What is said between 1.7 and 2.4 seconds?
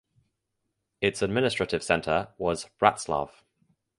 centre